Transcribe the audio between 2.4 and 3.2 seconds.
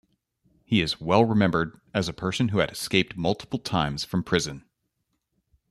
who had escaped